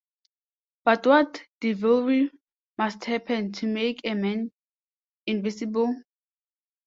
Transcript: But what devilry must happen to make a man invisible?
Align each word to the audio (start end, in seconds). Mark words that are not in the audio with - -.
But 0.83 1.05
what 1.05 1.43
devilry 1.59 2.31
must 2.75 3.05
happen 3.05 3.51
to 3.51 3.67
make 3.67 4.01
a 4.03 4.15
man 4.15 4.51
invisible? 5.27 5.95